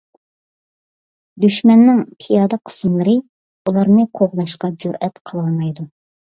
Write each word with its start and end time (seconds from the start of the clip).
دۈشمەننىڭ 1.45 2.01
پىيادە 2.25 2.59
قىسىملىرى 2.71 3.15
ئۇلارنى 3.19 4.09
قوغلاشقا 4.21 4.73
جۈرئەت 4.83 5.25
قىلالمايدۇ. 5.29 5.91